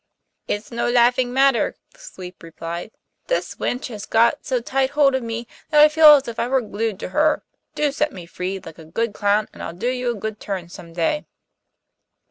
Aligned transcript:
'It's 0.47 0.71
no 0.71 0.89
laughing 0.89 1.31
matter,' 1.31 1.75
the 1.93 1.99
sweep 1.99 2.41
replied. 2.41 2.89
'This 3.27 3.53
wench 3.57 3.85
has 3.85 4.07
got 4.07 4.43
so 4.43 4.59
tight 4.59 4.89
hold 4.89 5.13
of 5.13 5.21
me 5.21 5.45
that 5.69 5.79
I 5.79 5.89
feel 5.89 6.15
as 6.15 6.27
if 6.27 6.39
I 6.39 6.47
were 6.47 6.59
glued 6.59 6.99
to 7.01 7.09
her. 7.09 7.43
Do 7.75 7.91
set 7.91 8.11
me 8.11 8.25
free, 8.25 8.59
like 8.59 8.79
a 8.79 8.83
good 8.85 9.13
clown, 9.13 9.47
and 9.53 9.61
I'll 9.61 9.73
do 9.75 9.89
you 9.91 10.09
a 10.09 10.15
good 10.19 10.39
turn 10.39 10.69
some 10.69 10.91
day. 10.93 11.27